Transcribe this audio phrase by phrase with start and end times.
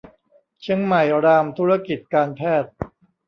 [0.61, 2.71] เชียงใหม่รามธุรกิจการแพทย์